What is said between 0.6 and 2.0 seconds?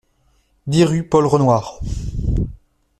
dix rue Paul Renouard